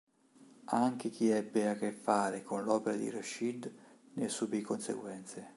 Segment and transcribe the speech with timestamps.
[0.69, 3.71] Anche chi ebbe a che fare con l'opera di Rushdie
[4.13, 5.49] ne subì conseguenze.